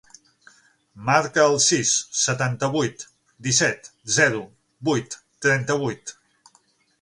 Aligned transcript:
Marca 1.09 1.43
el 1.49 1.57
sis, 1.65 1.91
setanta-vuit, 2.21 3.05
disset, 3.49 3.91
zero, 4.17 4.41
vuit, 4.91 5.19
trenta-vuit. 5.49 6.17